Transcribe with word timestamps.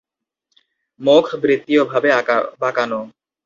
মুখ 1.01 1.25
বৃত্তীয় 1.41 1.81
ভাবে 1.85 2.09
বাঁকানো। 2.61 2.99